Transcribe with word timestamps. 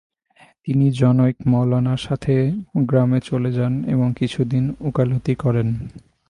তিনি 0.63 0.85
জনৈক 0.91 1.35
মাওলানার 1.45 1.97
সাথে 1.97 2.33
গ্রামে 2.77 3.19
চলে 3.23 3.51
যান 3.51 3.73
এবং 3.87 4.07
কিছুদিন 4.19 4.63
উকালতি 4.79 5.33
করেন। 5.35 5.67